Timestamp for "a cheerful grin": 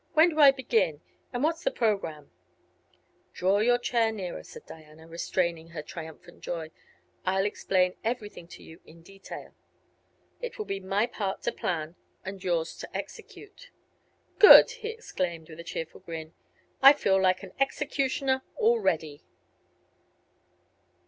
15.59-16.33